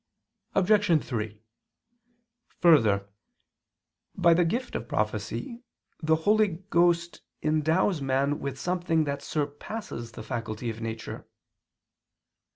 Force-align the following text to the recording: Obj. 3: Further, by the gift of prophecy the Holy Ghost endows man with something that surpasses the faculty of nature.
Obj. 0.55 1.05
3: 1.05 1.43
Further, 2.59 3.07
by 4.15 4.33
the 4.33 4.43
gift 4.43 4.73
of 4.73 4.87
prophecy 4.87 5.61
the 6.01 6.15
Holy 6.15 6.63
Ghost 6.71 7.21
endows 7.43 8.01
man 8.01 8.39
with 8.39 8.59
something 8.59 9.03
that 9.03 9.21
surpasses 9.21 10.13
the 10.13 10.23
faculty 10.23 10.71
of 10.71 10.81
nature. 10.81 11.27